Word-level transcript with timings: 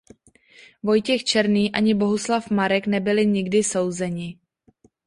Vojtěch 0.83 1.23
Černý 1.23 1.71
ani 1.71 1.93
Bohuslav 1.93 2.49
Marek 2.51 2.87
nebyli 2.87 3.25
nikdy 3.25 3.63
souzeni. 3.63 4.39